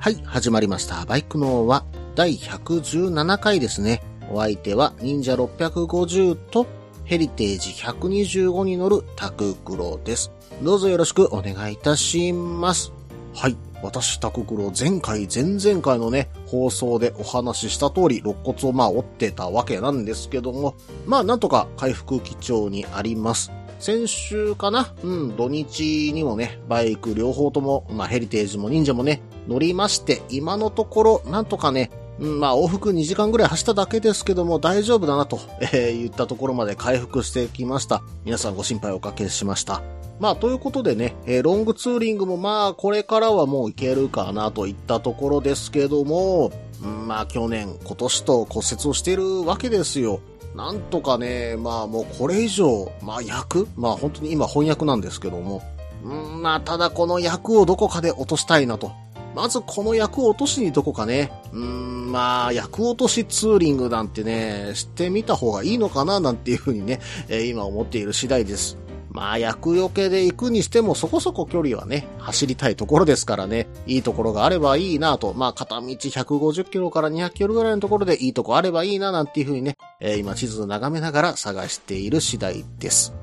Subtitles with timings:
[0.00, 1.04] はい、始まりました。
[1.04, 4.02] バイクのは第117回ですね。
[4.30, 6.66] お相手は忍者650と
[7.04, 10.32] ヘリテージ125に乗るタククロです。
[10.62, 12.94] どうぞよろしくお願いいたします。
[13.34, 13.58] はい。
[13.82, 23.52] 私、タククロ、前回、前々回のね、放送でお話しした通り、肋骨をまあ折ってたわけなんですけども、まあなんとか回復基調にあります。
[23.80, 24.94] 先週かな？
[25.02, 38.02] うん、土日にもね、バイク両方とも、まあヘリテージも忍者もね、乗りまして、今のところ、なんとかね、うん、まあ往復2時間ぐらい走っただけですけども大丈夫だなと、えー言ったところまで回復してきました。
[38.26, 39.82] 皆さんご心配おかけしました。
[40.18, 46.52] まあということでね、えーロングツーリングもまあこれからはもう行けるかなといったところですけども、
[46.86, 50.20] まあ去年、今年と骨折をしているわけですよ。
[50.54, 55.62] なんとかね、まあもうこれ以上、まあ役まあ本当に今翻訳なんですけども、
[56.02, 58.92] うん、まあただこの役をどこかで落としたいなと。
[59.34, 68.76] まずこの役を落としにどこかね、うん、まあ、役落としツーリングなんてね、してみた方がいいのかななんていうふうにね、えー今思っている次第です。
[69.10, 83.14] まあ、役よけで行くにしてもそこそこ距離はね、走りたいところですからね、いいところがあればいいなと、まあ、片道150キロから200キロぐらいのところでいいとこあればいいななんていうふうにね、えー今地図を眺めながら探している次第です。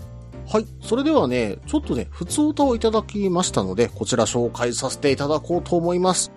[0.48, 0.66] はい。
[0.82, 6.32] それではね、ちょっとね、普通歌をいただきましたので、こちら紹介させていただこうと思います。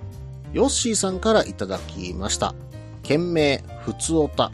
[0.53, 2.55] ヨッシーさんからいただきました。
[3.03, 4.51] 件名、普通歌。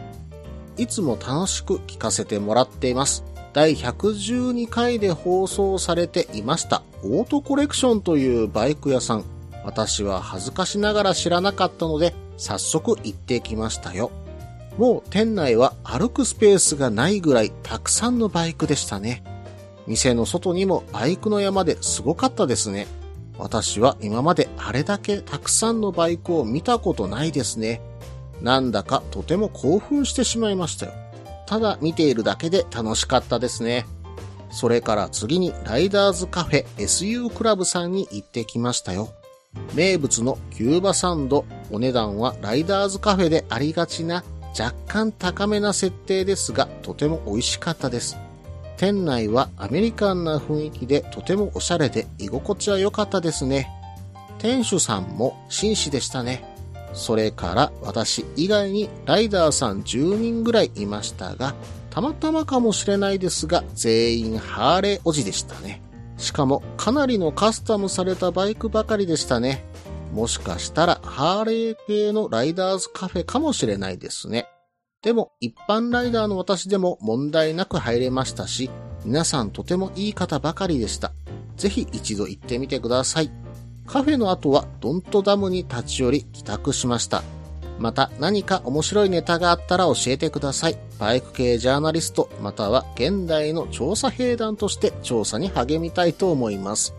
[0.77, 3.25] いつも楽しく聞かせてもらっています。
[3.57, 9.25] 第112回で放送されていました、オートコレクションというバイク屋さん。
[9.65, 14.11] 私は恥ずかしながら知らなかったので、早速行ってきましたよ。
[14.77, 19.25] もう店内は歩くスペースがないぐらいたくさんのバイクでしたね。
[19.87, 22.87] 店の外にもバイクの山ですごかったですね。
[23.39, 27.81] 私は今まであれだけたくさんのバイクを見たことないですね。
[28.43, 30.93] なんだかとても興奮してしまいましたよ。
[31.47, 33.87] ただ見ているだけで楽しかったですね。
[34.51, 39.11] それから次にライダーズカフェ SU クラブさんに行ってきましたよ。
[39.75, 44.25] 名物のキューバサンド、お値段はライダーズカフェでありがちな
[44.59, 48.17] 若干高めな設定ですが、とても美味しかったです。
[48.77, 53.71] 店内はアメリカンな雰囲気でとてもおしゃれで居心地は良かったですね。
[54.39, 56.56] 店主さんも紳士でしたね。
[56.97, 61.55] それから私以外にライダーさん10人ぐらいいましたが、
[61.91, 65.83] たまたまかもしれないですが、全員ハーレーおじでしたね。
[66.17, 69.65] しかもかなりのカスタムされたバイクばかりでしたね。
[70.13, 74.49] もしかしたらハーレー系のライダーズカフェかもしれないですね。
[75.03, 78.71] でも一般ライダーの私でも問題なく入れましたし、
[79.05, 81.13] 皆さんとてもいい方ばかりでした。
[81.59, 83.46] ぜひ一度行ってみてください。
[83.87, 87.23] カフェの後はドントダムに立ち寄り帰宅しました。
[87.79, 90.79] また何か面白いネタがあったら教えてください。
[90.99, 96.95] バイク系ジャーナリストまたは現代の調査兵団として調査に励みたいと思います。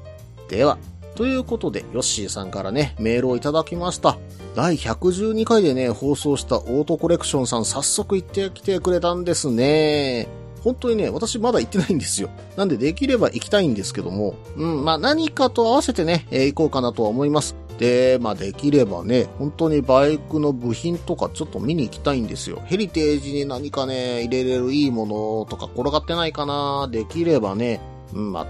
[0.49, 0.77] では、
[1.15, 4.19] ということで、ヨッシーさんからね、メールをいただきました。
[4.55, 10.27] 第112回でね、放送したオートコレクションさん早速行ってきてくれたんですね。
[10.67, 12.29] 本当にね、私まだ行ってないんですよ。
[12.57, 17.55] なんでできれば行きたいんですけども、うん、まあ何かと合わせてね、えー行こうかなとは思います。
[17.79, 22.61] で、まあできればね、本当にバイクの部品とかちょっと見に行きたいんですよ。
[22.65, 27.79] ヘリテージに何かね、入れれるいいものとか転がってないかなできればね、
[28.13, 28.45] うん、まあ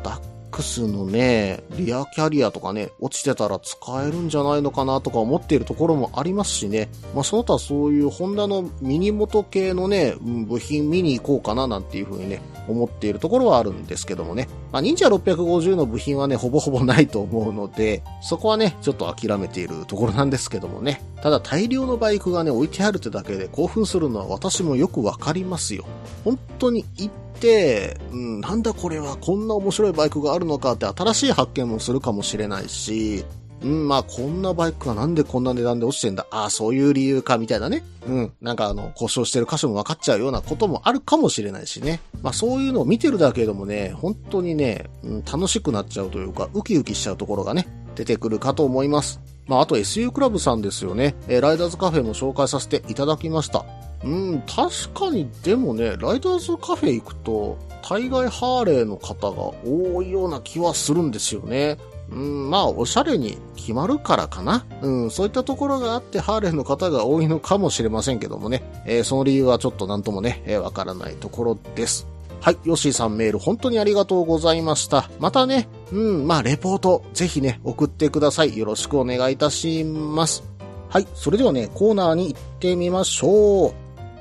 [0.87, 6.89] のね、リアキャリアとかね、落ちてたら使えるんじゃないのかなとか思っているところもありますしね。
[7.13, 14.47] まあその他そういうホンダのミニモト系のね、部品見に行こうかななんていうふうにね、思っているところはあるんですけどもね。
[14.71, 21.01] まあ忍者650の部品はね、ほぼほぼないと思うので、そこはね、ちょっと諦めているところなんですけどもね。
[21.21, 25.85] ただ大量のバイクがね、置いてあるってだけで興奮するのは私もよくわかりますよ。
[26.23, 33.25] 本当に行って、うん、なんだこれはこんな面白いバイクがあるのかって新しい発見もするかもしれないし、
[33.61, 36.27] うん、まあこんなバイクがなんでこんな値段で落ちてんだ。
[36.29, 37.83] ああ、そういう理由か、みたいなね。
[38.05, 41.99] うん、なんかあの、故障してる箇所も分かっちゃうようなこともあるかもしれないしね。
[42.21, 49.19] まあそういうのを見てるだけでもね、本当にね、うん、楽しくなっちゃうというか、ウキウキしちゃうところがね、出てくるかと思います。
[49.47, 51.15] まあ、あと SU クラブさんですよね。
[51.27, 53.65] えー、ライダーズカフェも紹介させていただきました。
[54.03, 61.77] うん、確かにでもね、ライダーズカフェ行くと、大概ハーレーの方が多いような気はするんですよね。
[62.09, 64.65] うん、まあ、おしゃれに決まるからかな。
[64.81, 68.63] うん、そういったところがあってハーレーの方が多いのかもしれませんけどもね。
[68.85, 72.07] えー、その理由はちょっとなんともね、えー、わからないところです。
[72.41, 75.09] はい、ヨッシーさんメール本当にありがとうございました。
[75.19, 78.57] またね、うん、まあ、レポート、ぜひね、送ってください。
[78.57, 80.43] よろしくお願いいたします。
[80.89, 83.73] はい、それではね、コーナーに行ってみましょう。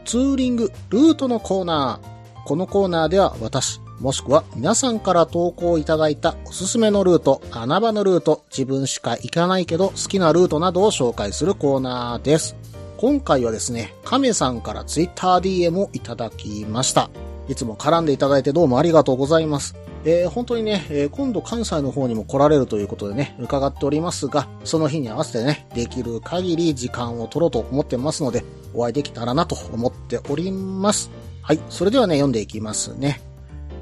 [0.04, 2.46] ツーリング、ルートのコーナー。
[2.46, 12.56] このコーナーでは私、もしくは皆さんから投稿いただいたおすすめのルート、穴場のルート、自分しか行かないけど好きなルートなどを紹介するコーナーです。
[12.98, 17.10] 今回はですね、亀さんから TwitterDM をいただきました。
[17.48, 19.76] いつも絡んでいただいてどうもありがとうございます。
[20.04, 31.10] えー、本当にね、えー、今度関西の方にも来られるということでね、伺っておりますが、その日に合わせてね、できる限り時間を取ろうと思ってますので、お会いできたらなと思っております。
[31.42, 33.20] はい、それではね、読んでいきますね。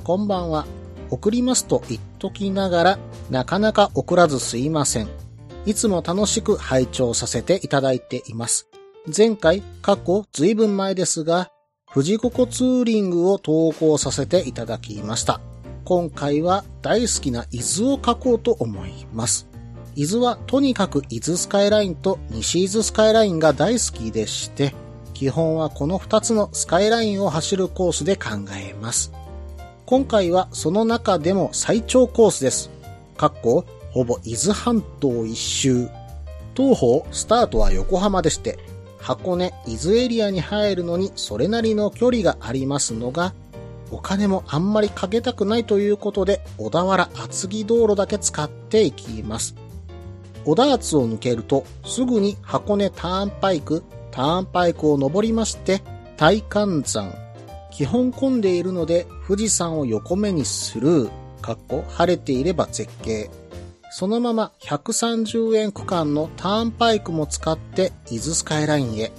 [0.02, 0.66] こんばんは。
[1.10, 2.98] 送りますと言っときながら、
[3.30, 5.08] なかなか送らずすいません。
[5.66, 8.68] いつも楽しく拝聴させていただいています。
[9.14, 11.50] 前回、過去ずいぶん前ですが、
[11.94, 15.40] 富士五湖ツーリングを投稿させていただきました。
[15.84, 19.46] 今回は大好きな伊豆を書こうと思います。
[19.94, 24.74] 伊豆はとにかく伊豆スカイラインと西伊豆スカイラインが大好きでして、
[25.12, 29.12] 基本はこの2つのスカイラインを走るコースで考えます。
[29.86, 32.70] 今回はその中でも最長コースです。
[33.16, 35.88] かっこ、ほぼ伊豆半島一周。
[36.56, 38.58] 当方、スタートは横浜でして、
[39.04, 43.34] 箱根、伊豆エリアに入るのにそれなりの距離がありますのが、
[43.90, 49.56] お金もあんまりかけたくないということで、小田原厚木道路だけ使っていきます。
[50.46, 55.82] 小田厚を抜けると、すぐに箱根ターンパイク、ターンパイクを登りまして、
[56.16, 57.14] 大観山。
[57.70, 61.10] 基本混んでいるので、富士山を横目にする、
[61.42, 63.28] かっこ晴れていれば絶景。
[63.96, 69.12] そのまま130円区間のターンパイクも使って伊豆スカイラインへ。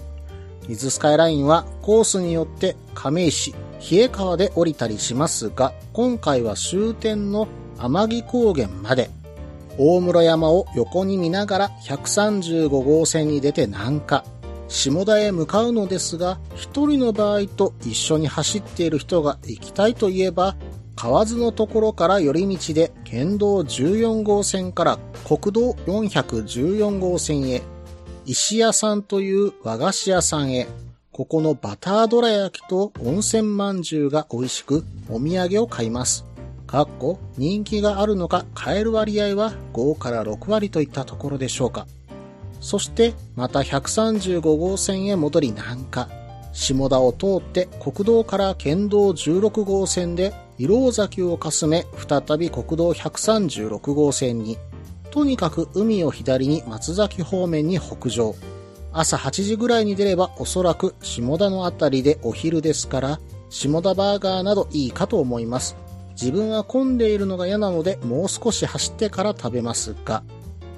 [0.67, 3.57] 伊豆スカイラインはコースによって亀石、冷
[3.93, 9.09] え川で降りたりしますが、今回は終点の天城高原まで、
[9.77, 14.25] 大室山を横に見ながら135号線に出て南下、
[14.67, 20.57] 下田へ向かうのですが、一人の場合と一緒に走っている人が行きたいといえば、
[20.95, 27.61] 河津のところから寄り道で県道14号線から国道414号線へ、
[28.25, 30.67] 石屋さんという和菓子屋さんへ、
[31.11, 36.25] ここのバターどら焼きと温泉まんじゅうが美味しくお土産を買います。
[36.65, 41.87] かっこ人気があるのか買える割合は5から6割といったところでしょうか。
[42.61, 46.09] そしてまた135号線へ戻り南下。
[46.53, 54.57] 下田を通って国道から県道16号線で色崎をかすめ再び国道136号線に、
[55.11, 58.35] とにかく海を左に松崎方面に北上。
[58.93, 63.19] 朝8時ぐらいに出ればおそらく下田のあたりでお昼ですから、
[63.49, 65.75] 下田バーガーなどいいかと思います。
[66.11, 70.23] 自分は混んでいるのが嫌なのでもう少し走ってから食べますが、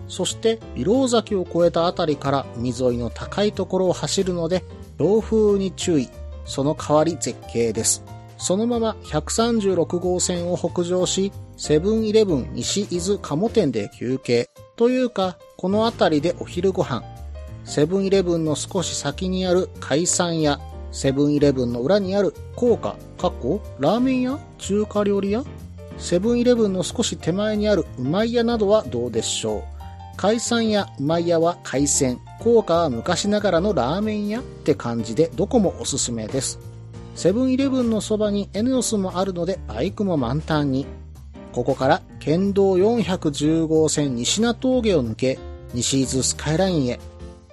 [0.08, 4.64] そして色崎を越えたあたりから海沿いの高いところを走るので、
[4.98, 6.10] 強風に注意。
[6.46, 8.04] その代わり絶景です。
[8.38, 14.50] そのまま136号線を北上し、セブンイレブン西伊豆鴨店で休憩。
[14.76, 17.04] というか、この辺りでお昼ご飯。
[17.66, 20.60] セブンイレブンの少し先にある海産屋、
[20.92, 24.40] セブンイレブンの裏にある高架、過去、ラーメン屋？
[24.58, 25.44] 中華料理屋？
[25.98, 29.64] セブンイレブンの少し手前にあるうまい屋などはどうでしょう
[30.16, 36.60] 海産屋、うまい屋は海鮮、高架は昔ながらのラーメン屋って感じでどこもおすすめです。
[37.18, 40.86] セブンイレブンのそばにエネオスもあるのでバイクも満タンに。
[41.52, 45.40] ここから県道410号線西名峠を抜け、
[45.74, 47.00] 西伊豆スカイラインへ。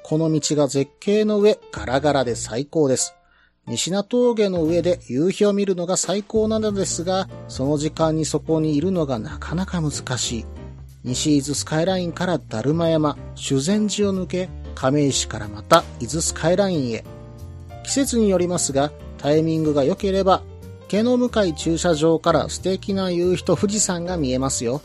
[0.02, 3.14] この道が絶景の上、ガラガラで最高です。
[3.66, 10.46] 西名峠の上で夕日を見るのが最高なのですが、その時間にそこにいるのがなかなか難しい。
[11.04, 17.02] 西伊豆スカイラインからだるま山、修善寺を抜け、亀石からまた伊豆スカイラインへ。
[17.84, 18.92] 季節によりますが、
[19.24, 20.42] タイミングが良ければ、
[20.86, 24.82] 毛の向かい駐車場から素敵な夕日と富士山が見えますよ。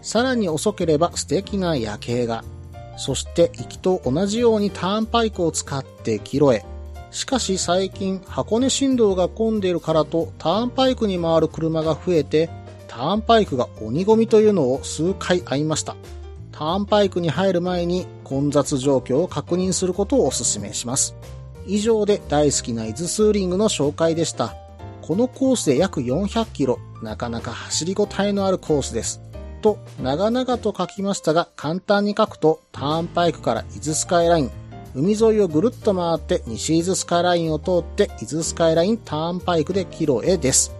[0.00, 2.44] さらに遅ければ素敵な夜景が。
[2.96, 6.64] そして行きと同じようにターンパイクを使ってキロへ。
[7.10, 12.48] しかし最近箱根振動が混んでいるからとターンパイクに回る車が増えて
[12.86, 15.96] ターンパイクが鬼ゴミというのを数回会いました。
[16.52, 21.16] ターンパイクに入る前に混雑状況を確認することをお勧めします。
[21.72, 24.56] 以上で大好きな伊豆スーリングの紹介でした。
[25.02, 29.20] このコースで約400キロ、なかなか走りごたえのあるコースです。
[29.62, 34.50] と、長々と書きましたが、簡単に書くと、ターンパイクから伊豆スカイライン、
[34.96, 40.74] 海沿いをぐるっと回って西伊豆スカイラインを通って伊豆スカイラインターンパイクでキロへです。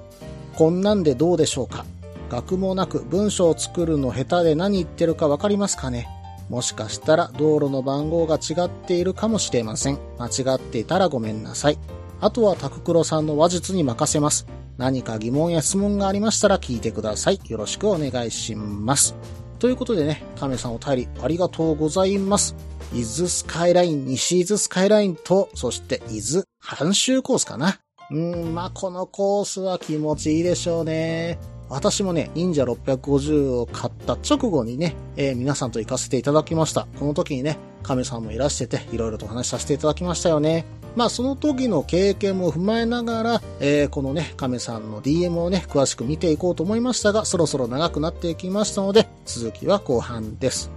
[0.57, 1.85] こんなんでどうでしょうか？
[2.31, 6.09] 学もなく文章を作るの下手で何言ってるかわかりますかね？
[6.51, 9.99] もしかしたら道路の番号が違っているかもしれません。
[10.19, 11.79] 間違っていたらごめんなさい。
[12.21, 14.47] あとはタククロさんの話術に任せます。
[14.77, 17.41] 何か疑問や質問がありましたら聞いてください。
[17.47, 19.15] よろしくお願いします。
[19.61, 22.57] ということでね、亀さんお便りありがとうございます。
[22.93, 27.79] 伊豆スカイライン、西伊豆スカイラインと、そして伊豆半周コースかな。
[28.11, 31.39] うん、まあ、このコースは気持ちいいでしょうね。
[31.71, 36.89] 私もね、忍者650を買った直後にね、えー、皆さんと行かせていただきました。
[36.99, 40.67] この時にね、亀さんもいらしてて、いろいろとお話しさせていただきましたよね。
[40.97, 50.73] まあ、その時の経験も踏まえながら、えー、このね、亀さんの DM をね、詳しく見ていこうと思いましたが、そろそろ長くなっていきましたので、続きは後半です。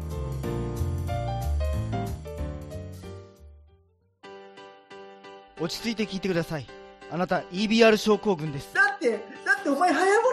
[5.60, 6.68] 落ち着いて聞いてください。
[7.10, 8.74] あなた EBR 症候群です。
[8.74, 9.18] だって、だ
[9.60, 10.33] ってお前ハヤボル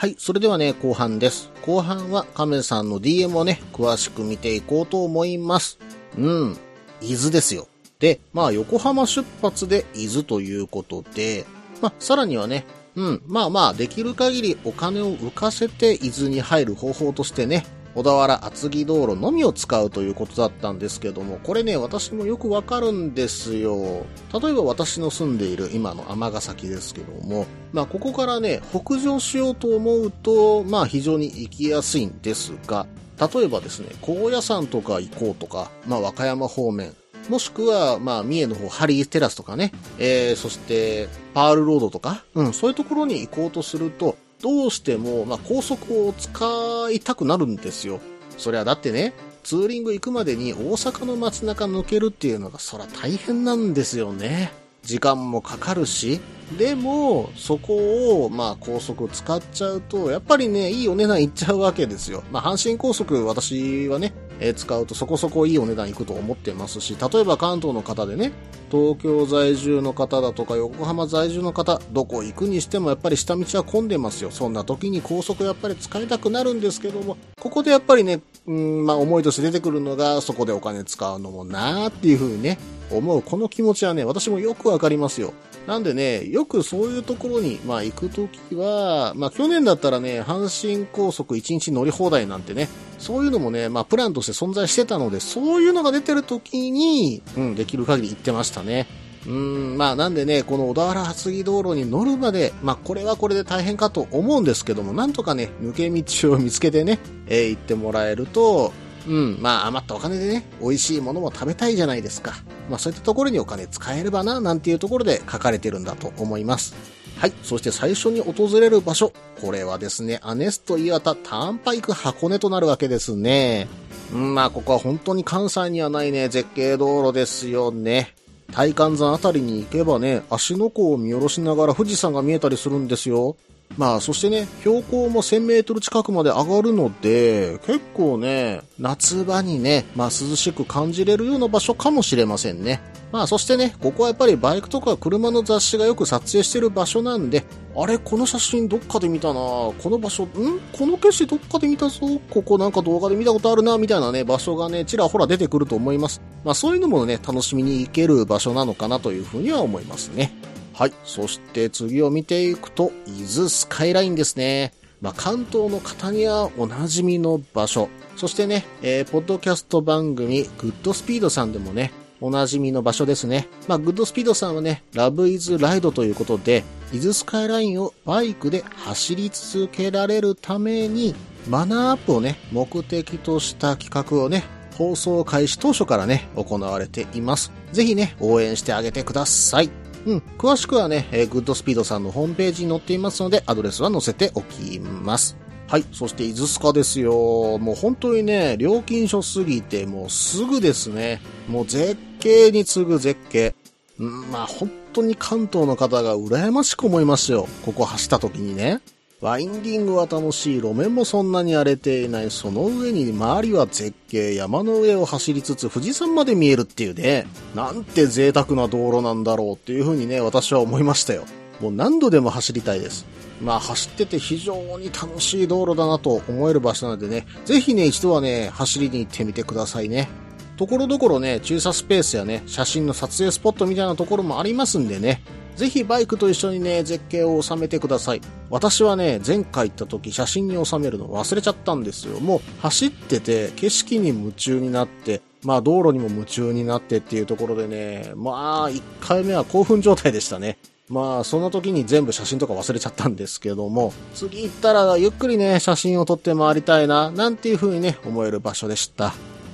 [0.00, 1.50] はい、それではね、後半です。
[1.60, 5.78] 後半は亀さんの DM をね、詳しく見ていこうと思います。
[6.16, 6.56] うん、
[7.02, 7.68] 伊豆ですよ。
[7.98, 11.44] で、まあ、横浜出発で伊豆ということで、
[11.82, 12.64] まあ、さらにはね、
[12.96, 24.06] うん、まあまあ、できる限りお金を浮かせて伊豆に入る方法としてね、小田原厚木道路のみを使うということだったんですけども、これね、私もよくわかるんですよ。
[24.32, 32.86] 例えば私の住んでいる今の尼崎ですけども、まあここからね、北上しようと思うと、まあ非常に行きやすいんですが、
[33.18, 36.94] 例えばですね、高野山とか行こうとか、まあ和歌山方面、
[37.28, 48.00] もしくは、まあ、三重の方、ハリーテラスとかね、えー、そして、パールロードとか、うん、そういうところに行こうとすると、どうしても、まあ、高速を使いたくなるんですよ。
[48.38, 54.52] そりゃだってね、ツーリング行くまでに大阪の街中抜けるっていうのがそら大変なんですよね。
[54.82, 56.20] 時間もかかるし、
[56.56, 62.22] でも、そこを、まあ、高速使っちゃうと、やっぱりね、いいお値段いっちゃうわけですよ。
[62.32, 68.32] まあ、阪神高速、私はね、え使うとそこそこいいお値段いくと思ってますし、例えば関東の方でね、
[68.70, 74.30] 東京在住の方だとか横浜在住の方、どこ行くにしてもやっぱり下道は混んでますよ。
[74.30, 82.58] そんな時に高速やっぱり使いたくなるんですけども、ここでやっぱりね、うん、まあ思いとして出てくるのが、そこでお金使うのもなーっていう風にね、
[82.90, 85.34] 思うこの気持ちはね、私もよくわかりますよ。
[85.66, 92.68] なんでね、よくそういうところに、まあ行くときは、まあ去年だったらね、阪神高速1日乗り放題なんてね、
[93.00, 98.86] そういうのもね、まあプランとして存在してたので、そういうのが出てるときに、うん、できる限り行ってましたね。
[99.26, 108.72] うん、まあなんでね、この小田原厚木道路に乗るまで、まあこれはこれで大変かと思うんですけども、なんとかね、抜け道を見つけてね、えー、行ってもらえると、
[109.08, 112.34] うん、まあ余ったお金でね、美味しいものも食べたいじゃないですか。
[112.68, 116.99] まあそういったところにお金使えればな、なんていうところで書かれてるんだと思います。
[117.20, 117.34] はい。
[117.42, 119.12] そして最初に訪れる場所。
[119.42, 123.68] これはですね、アネスト岩田ターンパイク箱根となるわけですね。
[124.10, 128.14] うん、まあここは本当に関西にはないね、絶景道路ですよね。
[128.54, 133.36] 大観山あたりに行けばね、芦ノ湖を見下ろしながら富士山が見えたりするんですよ。
[133.78, 142.82] まあ、そしてね、標高も1000メートル近くまで上がるので、結構ね、夏場にね、まあ涼しく感じれるような場所かもしれませんね。
[143.10, 147.44] まあそしてね、ここはやっぱりバイクとか車の雑誌がよく撮影してる場所なんで、
[147.76, 150.28] あれ、この写真どっかで見たなこの場所、ん？
[150.72, 156.20] この景色どっかで見たぞここなんか動画で見たことあるなみたいなね、場所がね、ちらほら出てくると思います。
[156.44, 160.32] まあそういうのもね、楽しみに行ける場所なのかなというふうには思いますね。
[160.80, 160.94] はい。
[161.04, 164.72] そして次を見ていくと、伊豆スカイラインですね。
[165.02, 167.90] まあ、関東の方にはおなじみの場所。
[168.16, 173.46] そしてね、えー、ポッドキャスト番組、グッドスピードさんでもね、おなじみの場所ですね。
[173.68, 181.14] まあ、グッドスピードさんはね、ラブ伊豆ライドということで、伊豆スカイラインをバイクで走り続けられるために、
[181.46, 184.44] マナーアップをね、目的とした企画をね、
[184.78, 187.52] 放送開始当初からね、行われています。
[187.70, 189.79] ぜひね、応援してあげてください。
[190.06, 195.36] うん、詳しくはね、えーグッドスピードさんのホームページに載っていますので、アドレスは載せておきます。
[195.68, 195.84] はい。
[195.92, 197.58] そして、イズスカですよ。
[197.58, 201.20] もう本当にね、料金所すぎて、もうすぐですね。
[201.48, 203.54] もう絶景に次ぐ絶景。
[203.98, 207.46] うん、まあ本当に関東の方が羨ましく思いますよ。
[207.64, 208.80] ここ走った時にね。
[209.20, 221.24] ワインディングは楽しい、路面もそんなに荒れていない、その上に周りは絶景、山の上を走りつつ富士山まで見えるっていうね、なんて贅沢な道路なんだろうっていう風にね、私は思いましたよ。
[221.60, 223.04] もう何度でも走りたいです。
[223.42, 230.08] まあ走ってて非常に楽しい道路だなと思える場所なのでね、ぜひね、一度はね、走りに行ってみてくださいね。
[230.56, 235.22] ところどころね、駐車スペースやね、写真の撮影スポットみたいなところもありますんでね、
[235.60, 238.22] ぜひバイクと一緒にね、絶景を収めてください。
[238.48, 242.18] 私はね、前回行った時写真に収めるの忘れちゃったんですよ。
[242.18, 250.56] もう走ってて景色に夢中になって、まあ道路にも夢中になってっていうところでね、まあ1回目は興奮状態でしたね。
[250.88, 259.12] まあその時に全部写真とか忘れちゃったんですけども、次行ったらゆっくりね、写真を撮って回りたいな、なんていう風にね、思える場所でした。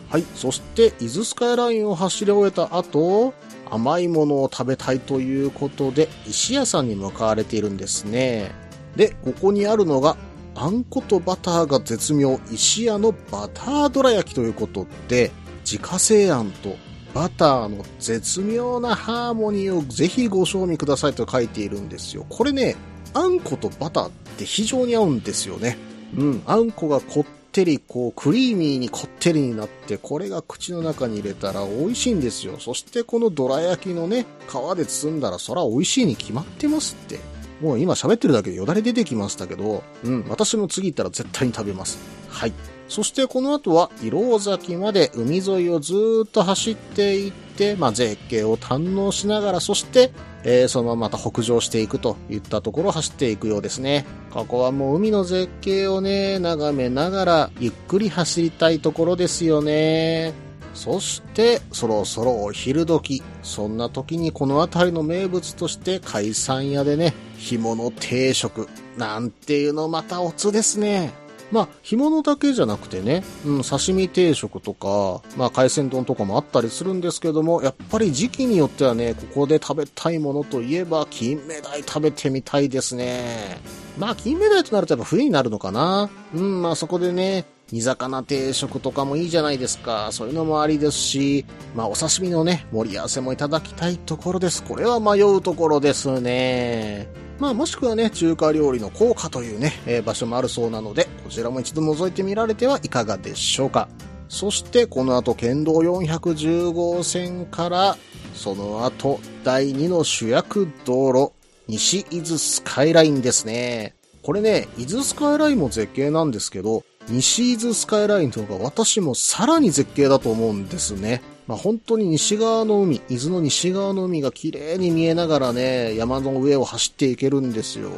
[0.08, 0.24] はい。
[0.36, 3.34] そして、伊豆スカイラインを走り終えた後、
[3.70, 8.52] 甘いものを食べたいということで、石屋さんに向かわれているんですね。
[8.96, 10.16] で、ここにあるのが、
[10.54, 15.30] あんことバターが絶妙、石屋のバターどら焼きということで、
[15.64, 16.76] 自家製あんと
[17.12, 22.24] バターの絶妙なハーモニーをぜひご賞味くださいと書いているんですよ。
[22.28, 22.76] これね、
[23.14, 25.76] あんことバターって非常に合うんですよね。
[26.16, 32.58] うん、あんこがこってり、こう、クリーミーにこってりになって、これが口の中に入れたら美味しいんですよ。
[32.58, 37.18] そしてこのどら焼きのね、皮で包んだらそら美味しいに決まってますって。
[37.62, 41.98] もう今喋ってるだけでよだれ出てきましたけど、うん、私も次行ったら絶対に食べます。
[42.28, 42.52] はい。
[42.88, 50.12] そしてこの後は、色尾崎まで海沿いをずっと走っていって、てまあ、絶景を堪能しながら、そして、
[50.44, 54.04] えーそのまままた北上していくといったところを走っていくようですね。
[54.30, 60.34] ここはもう海の絶景をね、眺めながら、ゆっくり走りたいところですよね。
[60.74, 63.22] そして、そろそろお昼時。
[63.42, 68.68] そんな時にこの辺りの名物として海産屋でね、干物定食。
[68.96, 71.25] なんていうのまたおつですね。
[71.52, 83.60] まあ、干物だけじゃなくてね、うん、刺身定食とか、まあ、海鮮丼とかもあったりするんですけども、やっぱり時期によってはね、ここで食べたいものといえば、金目鯛食べてみたいですね。
[83.98, 86.10] まあ、金目鯛となるとやっぱ冬になるのかな。
[86.34, 90.10] うん、まあそこでね、煮魚定食とかもいいじゃないですか。
[90.12, 94.62] そういうのもありですし、まあお刺身のね、盛り合わせもいただきたいところです。
[94.62, 97.08] これは迷うところですね。
[97.38, 103.88] まあもしくはね、中華料理の効果というね、えー場所もあるそうなので、こちらも一度覗いてみられてはいかがでしょうか。
[104.28, 107.96] そしてこの後県道410号線から、
[108.34, 111.32] その後第2の主役道路、
[111.68, 113.94] 西伊豆スカイラインですね。
[114.22, 121.22] これね、伊豆スカイラインも絶景なんですけど、西伊豆スカイラインとか私もさらに絶景だと思うんですね。
[121.46, 127.90] まあ本当に西側の海、伊豆の西側の海が綺麗に見えながらね、山の上を走っていけるんですよ。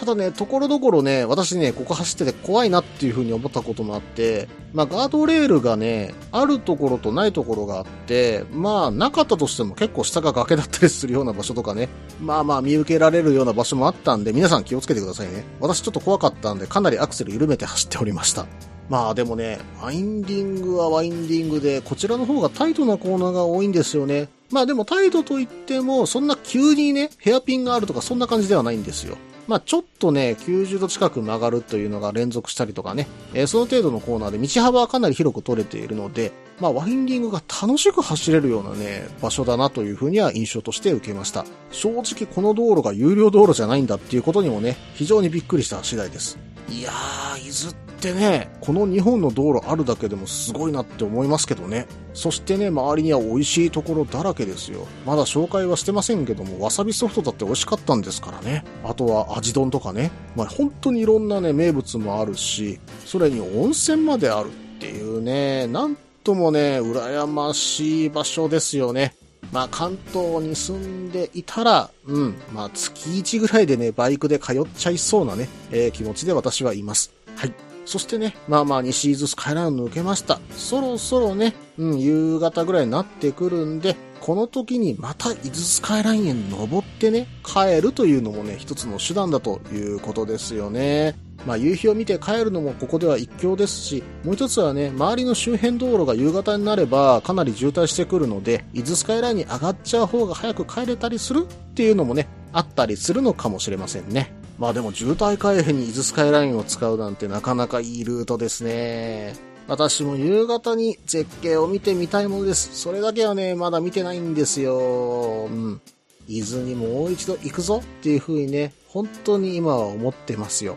[0.00, 15.44] ただね、ところどころね、私ね、ここ走ってて怖いなっていう風に思ったこともあって、まあガードレールがね、あるところとないところがあって、まあなかったとしても結構下が崖だったりするような場所とかね、まあまあ見受けられるような場所もあったんで、皆さん気をつけてくださいね。
[15.60, 18.46] 私ちょっと怖かったんで、かなりアクセル緩めて走っておりました。
[18.88, 24.30] まあでもね、ワインディングはワインディングで、こちらの方がタイトなコーナーが多いんですよね。
[24.50, 29.18] まあでもタイトといっても、そんな急にね、ヘアピンがあるとかそんな感じではないんですよ。
[29.50, 41.44] まあちょっとね、90度近く曲がるというのが連続したりとかね、えーその程度のコーナーで道幅はかなり広く取れているので、まあワインディングが楽しく走れるようなね、場所だなというふうには印象として受けました。
[41.72, 46.38] 正直この道路が有料道路じゃないんだっていうことにもね、非常にびっくりした次第です。
[46.70, 51.86] いやー、伊豆ってね、この日本の道路あるだけでもすごいなって思いますけどね。
[52.14, 54.86] そしてね、周りには美味しいところだらけですよ。
[55.04, 58.64] まだ紹介はしてませんけども、わさびソフトだって美味しかったんですからね。
[58.84, 60.12] あとは味丼とかね。
[60.36, 69.16] まあ本当にいろんなね、名物もあるし、それに温泉まであるっていうね、なんともね、羨ましい場所ですよね。
[69.52, 77.12] まあ関東に住んでいたら、うん、まあ月1ぐらいでね、バイクで通っちゃいそうなね、えー気持ちで私はいます。
[77.36, 77.54] はい。
[77.84, 80.40] そしてね、まあまあ西伊豆スカイライン抜けました。
[80.52, 91.16] そろそろね、うん、夕方ぐらいになってくるんで、この時にまた伊豆スカイラインへ登ってね、帰るというのもね、一つの手段だということですよね。
[91.46, 104.32] まあ夕日を見て帰るのもここでは一興ですし、もう一つはね、周りの周辺道路が夕方になればかなり渋滞してくるので、伊豆スカイラインに上がっちゃう方が早く帰れたりするっていうのもね、あったりするのかもしれませんね。
[104.58, 109.34] まあでも渋滞回避に伊豆スカイラインを使うなんてなかなかいいルートですね。
[109.66, 112.70] 私も夕方に絶景を見てみたいものです。
[112.74, 115.48] それだけはね、まだ見てないんですよ。
[115.48, 115.80] うん。
[116.28, 120.76] 伊豆にもう一度行くぞっていう風にね、本当に今は思ってますよ。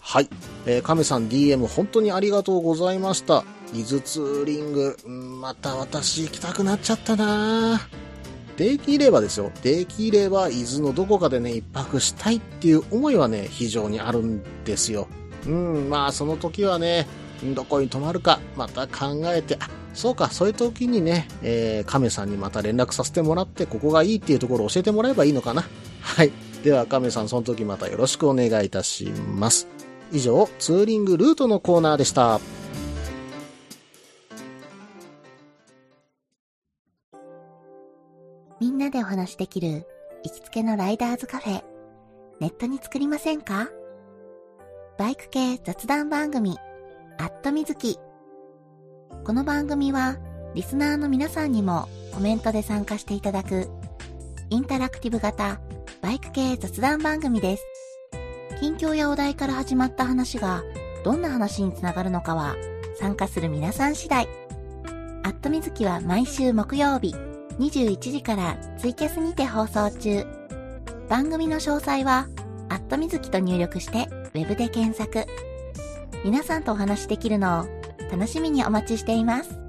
[0.00, 0.28] はい。
[0.66, 3.44] えー、亀さん DM 本当にありがとうございました。
[3.74, 7.80] 伊豆ツーリング、また私行きたくなっちゃったな
[8.56, 9.52] できればですよ。
[9.62, 15.06] できれば伊豆のどこかでね、一泊したいっていう思いはね、非常にあるんですよ。
[15.46, 17.06] うん、まあその時はね、
[17.54, 25.64] どこに泊まるか、また考えて、あ、そうか、そういう時にね、えー、亀さんにまた連絡させてもらって、ここがいいっていうところを教えてもらえばいいのかな。
[26.00, 26.32] はい。
[26.64, 29.77] では、亀さん、その時またよろしくお願いいたします。
[30.10, 32.40] 以上、ツーリングルートのコーナーでした。
[38.60, 39.86] みんなでお話しできる
[40.24, 41.62] 行きつけのライダーズカフェ、
[42.40, 43.68] ネットに作りませんか？
[44.98, 46.58] バイク系雑談番組、
[47.18, 47.98] アットみずき。
[49.24, 50.16] この番組は、
[50.54, 53.68] リスナーの皆さんにもコメントで参加していただく、
[54.50, 55.60] インタラクティブ型
[56.00, 57.77] バイク系雑談番組です。
[58.60, 60.64] 近況やお題から始まった話が、
[61.04, 62.56] どんな話につながるのかは、
[62.98, 64.26] 参加する皆さん次第。
[65.22, 67.14] アットみずきは毎週木曜日、
[67.60, 70.26] 21時からツイキャスにて放送中。
[71.08, 72.26] 番組の詳細は、
[72.68, 75.24] アットみずきと入力して、ウェブで検索。
[76.24, 77.66] 皆さんとお話しできるのを
[78.10, 79.67] 楽しみにお待ちしています。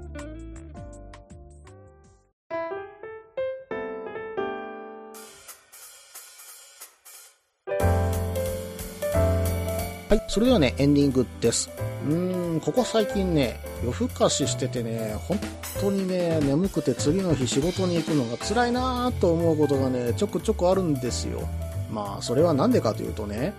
[10.10, 11.70] はい、それではね、エンディングです。
[12.04, 15.38] うーん、ここ最近ね、夜更かししててね、本
[15.80, 21.48] 当にね、眠くて次の日仕事に行くのが辛いなぁと思うことがね、ちょくちょくあるんですよ。
[21.92, 23.54] まあ、それはなんでかというとね、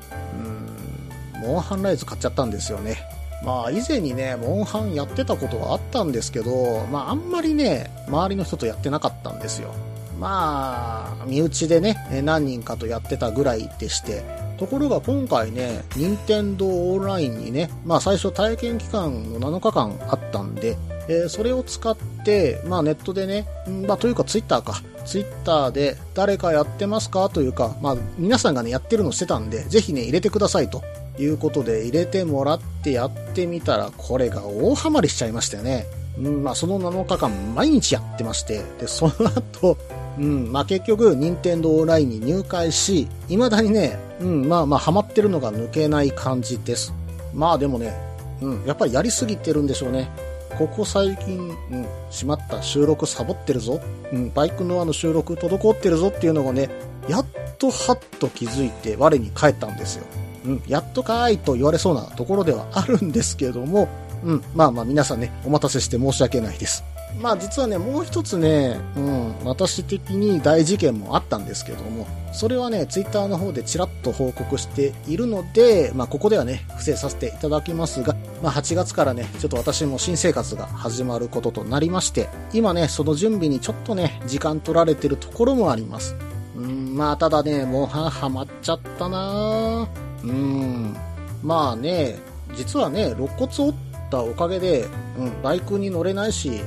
[1.34, 2.98] うーん、モンハンライズ買っちゃったんですよね。
[3.46, 9.74] まあ、以前にね、モンハンやってたことはあったんですけど、まあ、あんまりね、周りの人とやってなかったんですよ。
[10.20, 20.78] まあ、身内でね、何人かとやってたぐらいでして、ところが今回ね、任天堂オンラインにね、まあ最初体験期間の7日間あったんで、
[21.10, 23.48] えーそれを使って、まあネットでね、
[23.88, 30.84] まあというかツイッターか、ツイッターで誰かやってますかというか、まあ皆さんがね、やってるのしてたんで、ぜひね、入れてくださいと
[31.18, 35.88] いうことで入れてもらってやってみたら、これが大ハマりしちゃいましたよね。
[36.20, 39.76] うん、まあその7日間毎日やってまして、で、その後、
[40.20, 46.94] うん、まあ結局、任天堂オンラインに入会し、未だにね、うん、まあまあハマってるのが抜けない感じです。
[47.34, 47.94] まあでもね、
[48.42, 50.10] うん、やっぱりやりすぎてるんでしょうね。
[50.58, 53.80] ここ最近、うん、しまった収録サボってるぞ。
[54.12, 56.70] うん、バイクのあの収録滞ってるぞっていうのがね、
[57.08, 57.26] やっ
[57.58, 60.06] とはっと気づいて我に返ったんですよ。
[60.46, 63.88] うん、やっとかーいと言われそうなところではあるんですけども、
[64.24, 66.84] うん、まあまあ皆さんね、お待たせして申し訳ないです。
[67.20, 86.16] まあ実はね、もう一つね、うん、私的に大事件もあったんですけども、それはね、ツイッターの方でちらっと報告しているので、まあここではね、伏せさせていただきますが、まあ8月からね、ちょっと私も新生活が始まることとなりまして、今ね、その準備にちょっとね、時間取られてるところもあります。
[86.56, 89.88] うん、まあただね、もうはハマっちゃったな
[90.24, 90.96] うん、
[91.44, 92.18] まあね、
[92.56, 93.74] 実はね、肋骨折っ
[94.10, 94.86] たおかげで、
[95.18, 96.62] うん、バイクに乗れないし、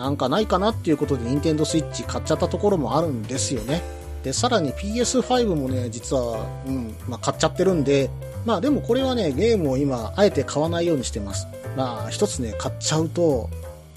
[0.00, 3.82] なんかないかなっていうことで、任天堂スイッチ買っちゃったところもあるんですよね。
[4.24, 8.08] で、さらに PS5 もね、実は、うん、まあ、買っちゃってるんで、
[8.46, 11.46] まあでもこれはね、ゲームを今、あえて買わないようにしてます。
[11.76, 13.50] まあ、一つね、買っちゃうと、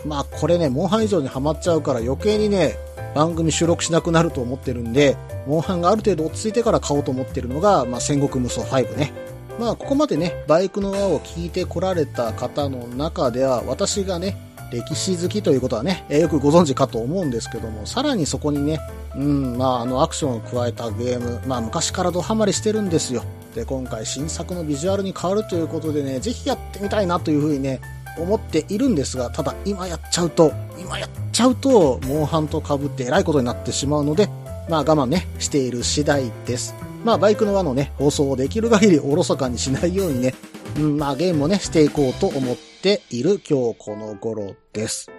[0.05, 2.77] まあこれね、モンハン以上にハマっちゃうから余計にね、
[3.15, 5.15] 番組収録しなくなると思ってるんで、
[5.47, 9.13] モンハンがある程度落ち着いてから買おうと思ってるのが、まあ戦国無双5ね。
[9.57, 18.79] まあここまでね、バイクの輪を聞いてこられた方の中では、私がね、歴史好きということはね、えーよくご存知かと思うんですけども、さらにそこにね、
[19.15, 23.23] うん、まああのアクションを加えたゲーム、まあ昔からドハマりしてるんですよ。
[23.53, 27.81] で、今回新作のビジュアルに変わるということでね、ぜひやってみたいなというふうにね、
[28.17, 34.27] 思っているんですが、ただ今やっちゃうと、今やっちゃうと、モンハンと被ってえらいことになってしまうので、
[34.69, 36.73] まあ我慢ね、している次第です。
[37.03, 40.33] まあバイクの輪のね、放送をできる限りおろそかにしないようにね、
[40.77, 45.10] うん、まあゲームをね、していこうと思ってている今日この頃です。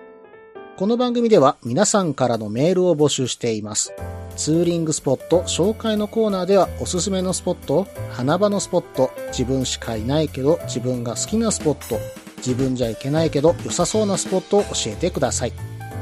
[0.76, 3.94] この番組では皆さんからのメールを募集しています。
[4.36, 11.98] ツーリングスポット紹介のコーナーではおすすめのスポット、花場のスポット、自分しかいないけど自分が好きなスポット、
[12.36, 15.52] 自分じゃいけないけど良さそうなスポットを教えてください。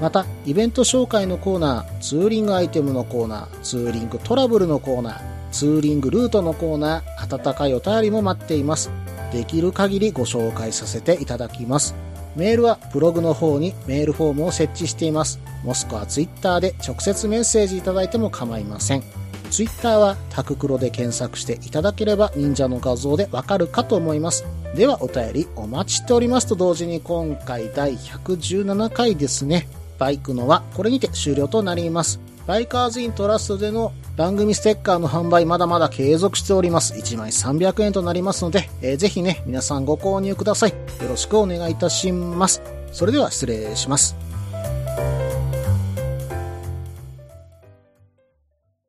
[0.00, 5.20] また、イベント紹介のコーナー、ツーリングアイテムのコーナー、ツーリングトラブルのコーナー、
[5.52, 8.90] ツーリングルートのコーナー、温かいお便りも待っています。
[9.32, 11.94] できる限りご紹介させていただきます。
[12.36, 15.40] メールはブログの方にメールフォームを設置しています。
[15.64, 19.02] もしくはツイッターで直接メッセージいただいても構いません。
[19.50, 24.44] ツイッターはタククロで検索していただければ忍者の画像でわかるかと思います。
[24.74, 29.68] ではお便りお待ちしておりますと同時に今回第117回ですね。
[29.98, 32.18] バイクのはこれにて終了となります。
[32.46, 36.94] ライカーズイントラストでの番組ステッカーの販売まだまだ継続しております。
[36.94, 40.70] 1枚300円となりますので、えーぜひね、皆さんご購入ください。
[40.70, 40.76] よ
[41.08, 42.62] ろしくお願いいたします。
[42.92, 44.21] それでは失礼します。